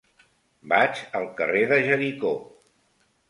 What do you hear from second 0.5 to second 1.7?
Vaig al carrer